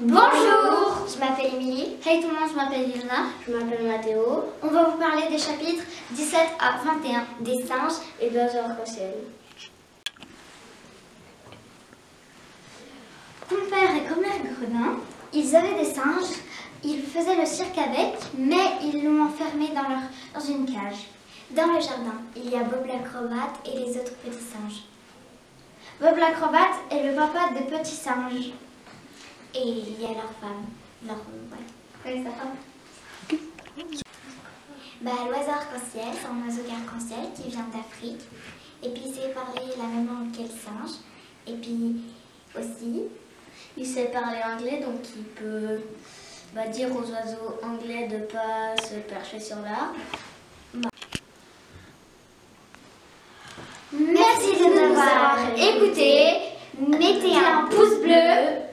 Bonjour, 0.00 1.08
je 1.12 1.18
m'appelle 1.18 1.54
Émilie. 1.54 1.96
Hey 2.06 2.20
tout 2.20 2.28
le 2.28 2.34
monde, 2.34 2.48
je 2.48 2.54
m'appelle 2.54 2.88
Lina. 2.88 3.24
Je 3.44 3.52
m'appelle 3.52 3.84
Mathéo. 3.84 4.44
On 4.62 4.68
va 4.68 4.84
vous 4.84 4.96
parler 4.96 5.22
des 5.28 5.38
chapitres 5.38 5.82
17 6.12 6.40
à 6.60 6.76
21 6.84 7.24
des 7.40 7.66
singes 7.66 8.04
et 8.20 8.30
d'oiseaux 8.30 8.58
arc-en-ciel. 8.58 9.14
Mon 13.50 13.68
père 13.68 13.96
et 13.96 14.06
Commère 14.08 14.38
Gredin, 14.60 15.00
ils 15.32 15.56
avaient 15.56 15.74
des 15.74 15.92
singes, 15.92 16.42
ils 16.84 17.02
faisaient 17.02 17.34
le 17.34 17.44
cirque 17.44 17.78
avec, 17.78 18.18
mais 18.38 18.78
ils 18.84 19.02
l'ont 19.02 19.24
enfermé 19.24 19.70
dans, 19.74 19.82
leur, 19.82 20.02
dans 20.32 20.40
une 20.40 20.64
cage. 20.64 21.08
Dans 21.50 21.66
le 21.74 21.80
jardin, 21.80 22.22
il 22.36 22.48
y 22.48 22.54
a 22.54 22.62
Bob 22.62 22.86
l'acrobate 22.86 23.66
et 23.66 23.76
les 23.76 23.98
autres 23.98 24.14
petits 24.22 24.44
singes. 24.44 24.84
Bob 26.00 26.16
l'acrobate 26.16 26.78
est 26.92 27.02
le 27.02 27.16
papa 27.16 27.50
des 27.52 27.64
petits 27.64 27.96
singes. 27.96 28.52
Et 29.54 29.68
il 29.68 30.00
y 30.00 30.04
a 30.04 30.08
leur 30.10 30.32
femme. 30.40 30.66
Leur, 31.06 31.16
ouais. 31.16 32.22
sa 32.24 32.30
femme. 32.30 32.56
Bah, 35.00 35.12
l'oiseau 35.28 35.50
arc-en-ciel, 35.50 36.12
c'est 36.12 36.26
un 36.26 36.46
oiseau 36.46 36.62
arc-en-ciel 36.70 37.30
qui 37.34 37.50
vient 37.50 37.66
d'Afrique. 37.72 38.22
Et 38.82 38.90
puis 38.90 39.02
il 39.06 39.14
sait 39.14 39.28
parler 39.28 39.72
la 39.76 39.84
même 39.84 40.06
langue 40.06 40.32
qu'elle 40.32 40.48
singe. 40.48 40.98
Et 41.46 41.54
puis 41.54 42.02
aussi, 42.56 43.04
il 43.76 43.86
sait 43.86 44.06
parler 44.06 44.38
anglais, 44.44 44.80
donc 44.84 45.00
il 45.16 45.24
peut 45.24 45.80
bah, 46.54 46.66
dire 46.66 46.88
aux 46.90 47.00
oiseaux 47.00 47.58
anglais 47.62 48.08
de 48.08 48.16
ne 48.16 48.22
pas 48.22 48.76
se 48.82 48.94
percher 49.08 49.40
sur 49.40 49.56
l'arbre. 49.56 49.94
Merci 53.92 54.52
de 54.52 54.64
nous 54.64 54.98
avoir 54.98 55.38
écoutés. 55.56 56.38
Mettez 56.78 57.36
un 57.36 57.66
pouce 57.66 58.00
bleu, 58.00 58.67